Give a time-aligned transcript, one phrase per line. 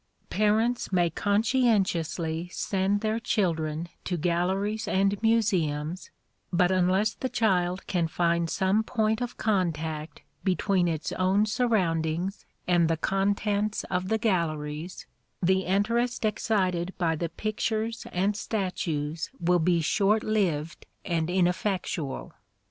[0.31, 6.09] Parents may conscientiously send their children to galleries and museums,
[6.51, 12.87] but unless the child can find some point of contact between its own surroundings and
[12.89, 15.05] the contents of the galleries,
[15.39, 22.33] the interest excited by the pictures and statues will be short lived and ineffectual.